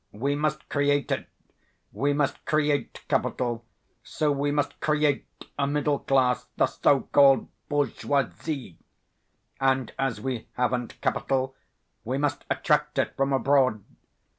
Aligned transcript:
We 0.13 0.33
must 0.35 0.67
create 0.67 1.11
it. 1.11 1.29
We 1.91 2.11
must 2.11 2.43
create 2.45 3.03
capital, 3.07 3.63
so 4.01 4.31
we 4.31 4.49
must 4.49 4.79
create 4.79 5.27
a 5.59 5.67
middle 5.67 5.99
class, 5.99 6.47
the 6.57 6.65
so 6.65 7.01
called 7.11 7.47
bourgeoisie. 7.69 8.79
And 9.59 9.93
as 9.99 10.19
we 10.19 10.47
haven't 10.53 10.99
capital 11.01 11.53
we 12.03 12.17
must 12.17 12.45
attract 12.49 12.97
it 12.97 13.15
from 13.15 13.31
abroad. 13.31 13.83